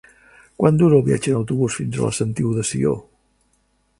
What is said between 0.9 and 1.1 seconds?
el